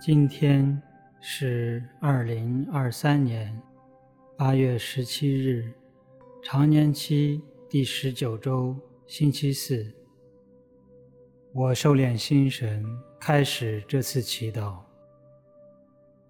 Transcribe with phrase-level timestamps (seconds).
[0.00, 0.80] 今天
[1.20, 3.60] 是二零二三年
[4.36, 5.72] 八月十七日，
[6.40, 8.76] 常年期第十九周，
[9.08, 9.92] 星期四。
[11.52, 12.86] 我收敛心神，
[13.18, 14.78] 开始这次祈祷。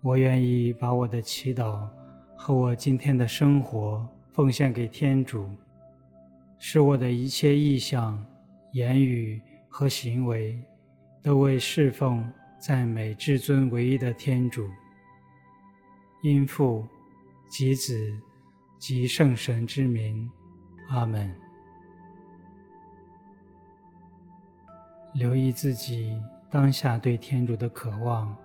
[0.01, 1.87] 我愿意把我的祈祷
[2.39, 5.47] 和我今天的生活奉献给天主，
[6.59, 8.25] 使我的一切意向、
[8.73, 10.59] 言语和行为
[11.23, 12.27] 都为侍奉。
[12.59, 14.69] 赞美至尊唯一的天主，
[16.23, 16.85] 因父
[17.49, 18.21] 及子
[18.79, 20.29] 及圣神之名，
[20.89, 21.35] 阿门。
[25.15, 28.37] 留意自己当下对天主的渴望，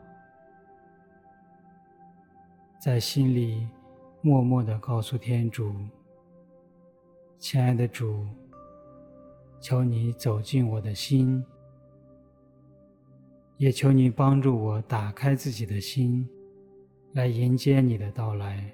[2.79, 3.67] 在心里
[4.21, 5.75] 默默的告诉天主
[7.37, 8.27] ：“亲爱的主，
[9.59, 11.43] 求你走进我的心。”
[13.63, 16.27] 也求你帮助我打开自己的心，
[17.13, 18.69] 来迎接你的到来。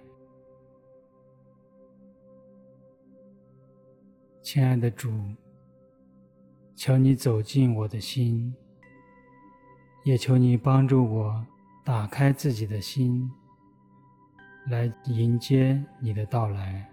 [4.42, 5.12] 亲爱的主，
[6.76, 8.52] 求你走进我的心，
[10.06, 11.46] 也求你帮助我
[11.86, 13.30] 打开自己的心，
[14.72, 16.89] 来迎接你的到来。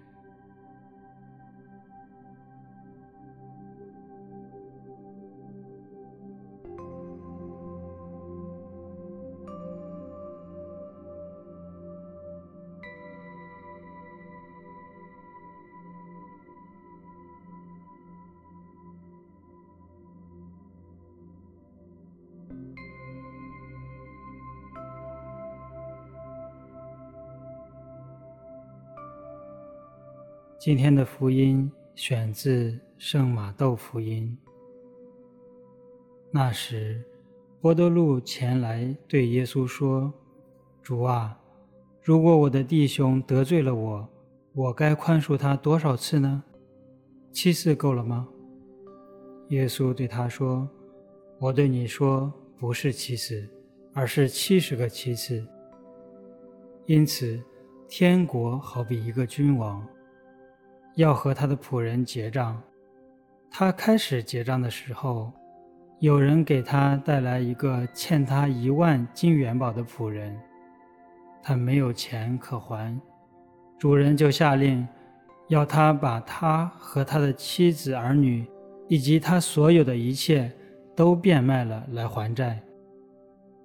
[30.67, 34.37] 今天的福音选自《圣马窦福音》。
[36.33, 37.05] 那时，
[37.61, 40.13] 伯多禄前来对耶稣说
[40.83, 41.39] ：“主啊，
[42.03, 44.09] 如果我的弟兄得罪了我，
[44.55, 46.43] 我该宽恕他多少次呢？
[47.31, 48.27] 七次够了吗？”
[49.51, 50.69] 耶稣对他说
[51.39, 53.49] ：“我对你说，不是七次，
[53.95, 55.47] 而是七十个七次。
[56.87, 57.41] 因此，
[57.87, 59.81] 天国好比一个君王。”
[60.97, 62.59] 要和他的仆人结账，
[63.51, 65.31] 他开始结账的时候，
[65.99, 70.35] 有人给他带来一个欠他一万金元宝的仆人，
[71.43, 72.99] 他没有钱可还，
[73.79, 74.89] 主人就下令，
[75.49, 78.47] 要他把他和他的妻子儿女
[78.89, 80.51] 以及他所有的一切
[80.95, 82.59] 都变卖了来还债。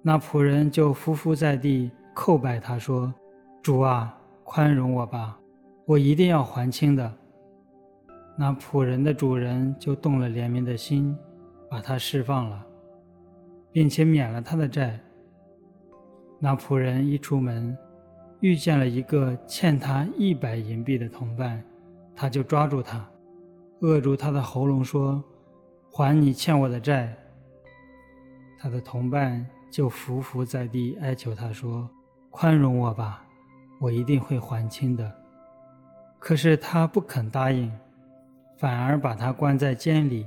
[0.02, 3.10] 那仆人就伏伏在地叩拜他说
[3.62, 4.14] ：“主啊，
[4.44, 5.38] 宽容我吧，
[5.86, 7.10] 我一定要还清的。”
[8.36, 11.16] 那仆人的主人就动了怜悯的心，
[11.70, 12.66] 把他释放了，
[13.70, 14.98] 并且免了他的债。
[16.40, 17.76] 那仆人一出门，
[18.40, 21.62] 遇见了一个欠他一百银币的同伴，
[22.16, 23.06] 他就抓住他，
[23.80, 25.22] 扼住他的喉咙，说
[25.92, 27.14] ：“还你欠我的债。”
[28.58, 31.88] 他的同伴就伏伏在地哀求他说
[32.30, 33.24] ：“宽容我吧，
[33.78, 35.12] 我一定会还清的。”
[36.18, 37.70] 可是他不肯答应。
[38.62, 40.24] 反而把他关在监里，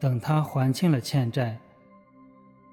[0.00, 1.58] 等他还清了欠债。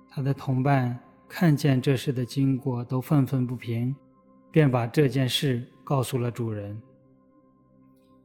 [0.10, 0.98] 他的同伴
[1.28, 3.94] 看见这事的经过，都愤愤不平，
[4.50, 6.82] 便把这件事告诉了主人。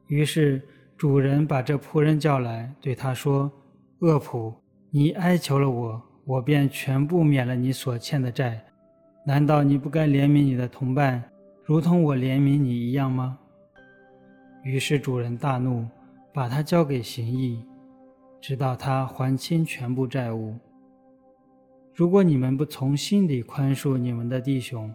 [0.07, 0.63] 于是
[0.97, 3.51] 主人把这仆人叫来，对他说
[3.99, 4.55] ：“恶仆，
[4.93, 8.65] 你哀求了我，我便全部免了你所欠的债。
[9.27, 11.25] 难道你不该怜悯你的同伴，
[11.65, 13.37] 如同我怜悯你一样吗？”
[14.63, 15.85] 于是主人大怒。
[16.39, 17.67] 把他交给行义，
[18.41, 20.55] 直到他还清全部债务。
[21.93, 24.95] 如果你们不从心里宽恕你们的弟兄，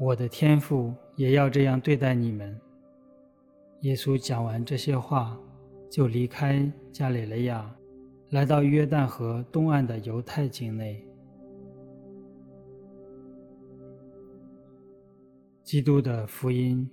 [0.00, 2.60] 我的天父也要这样对待你们。
[3.82, 5.38] 耶稣讲完这些话，
[5.88, 7.72] 就离开加里肋亚，
[8.30, 11.06] 来到约旦河东岸的犹太境内。
[15.62, 16.90] 基督的福音。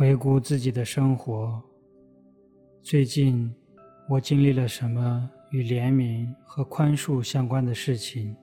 [0.00, 1.62] 回顾自己的生活，
[2.80, 3.54] 最近
[4.08, 8.34] 我经历了什么与怜悯和宽恕相关的事情？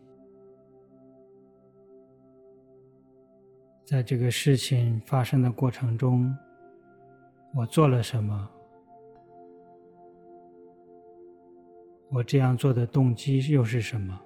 [3.84, 6.32] 在这个事情发生的过程中，
[7.56, 8.48] 我做了什么？
[12.12, 14.22] 我这样做的动机又是什么？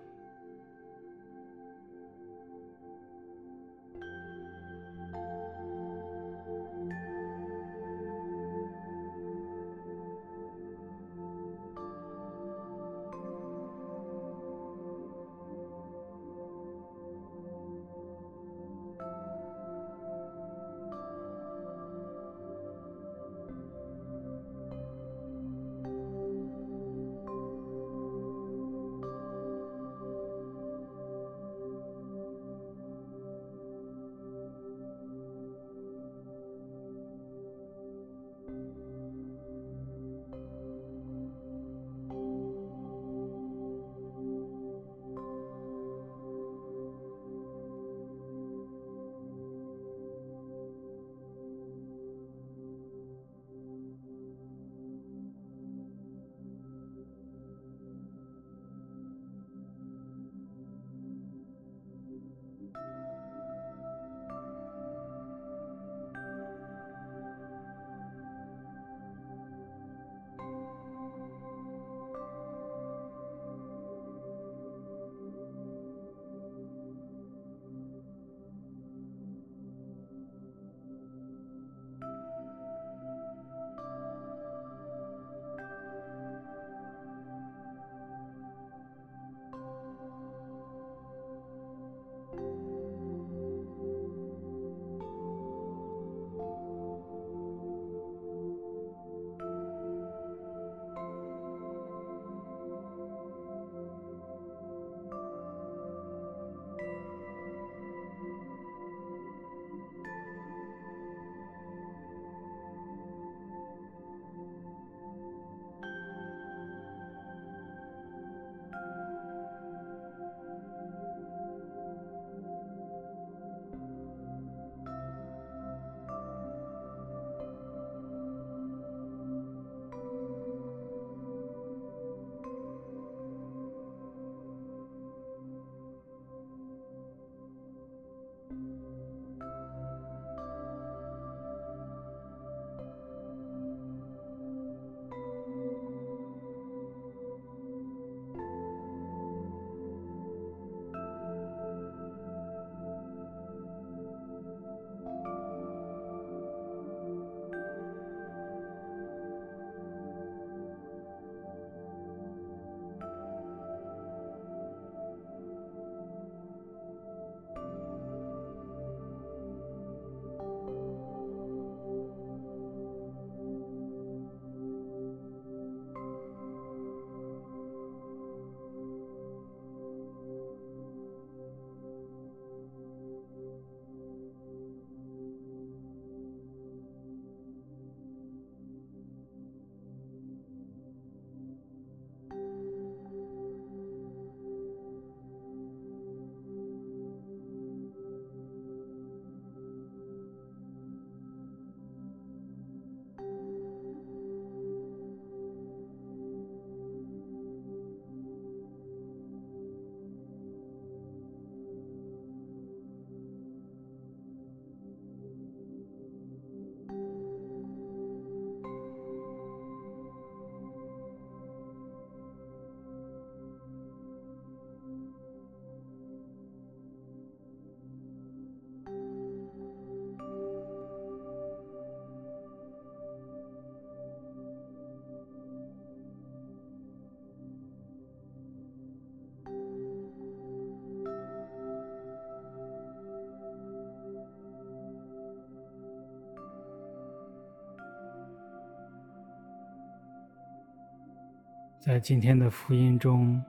[251.82, 253.44] 在今天的福音中，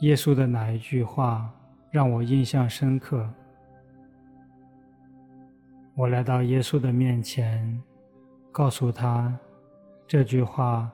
[0.00, 1.48] 耶稣的哪一句话
[1.88, 3.32] 让我印象深刻？
[5.94, 7.80] 我来到耶稣的面前，
[8.50, 9.38] 告诉他
[10.04, 10.90] 这句话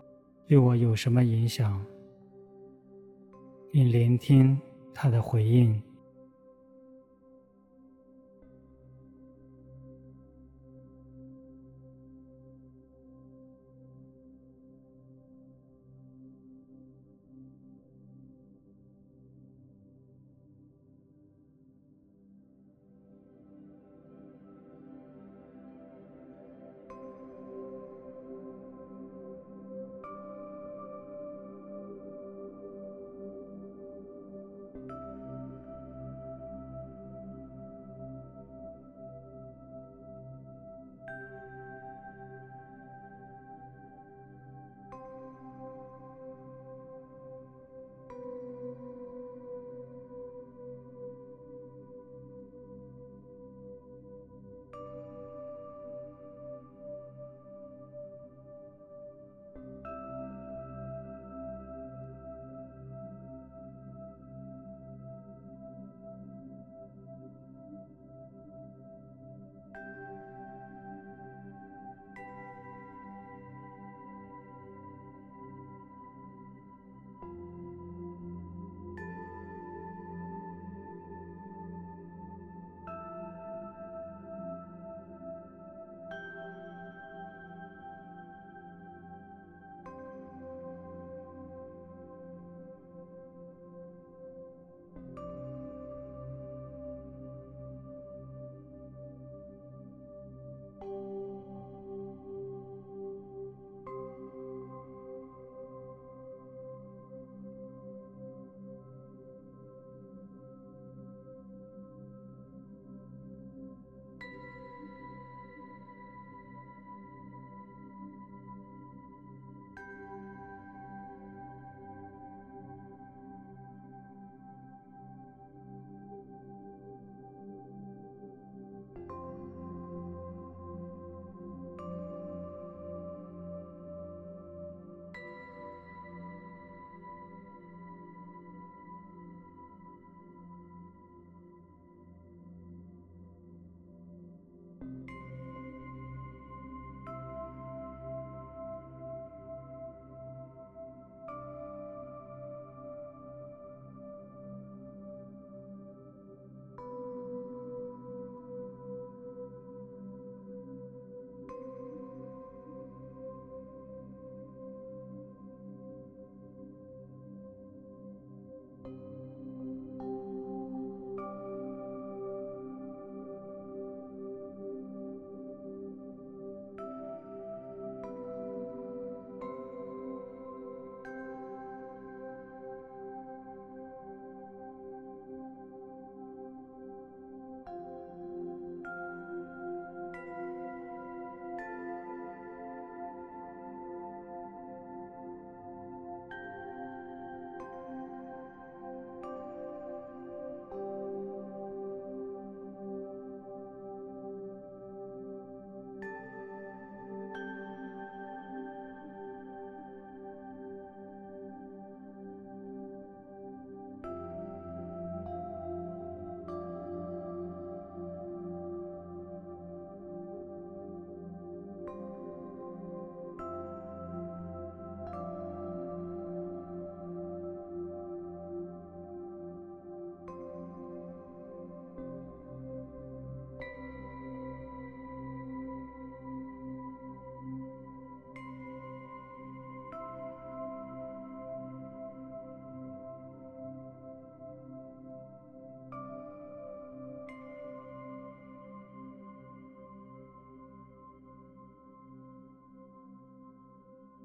[0.46, 1.82] 对我有什么影响，
[3.72, 4.60] 并聆听
[4.92, 5.82] 他的回应。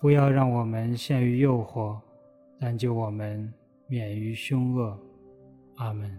[0.00, 2.00] 不要让我们陷于诱惑，
[2.58, 3.52] 但救我们
[3.86, 4.98] 免于凶恶。
[5.76, 6.18] 阿门。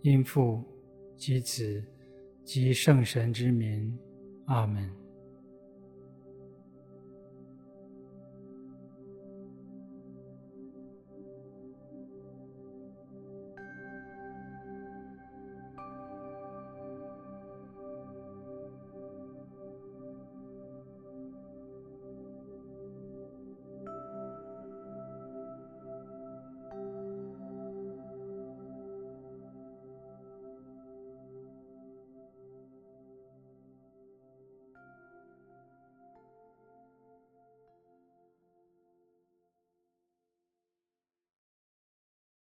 [0.00, 0.62] 因父
[1.16, 1.84] 及子
[2.44, 3.96] 及圣神之名。
[4.46, 5.01] 阿门。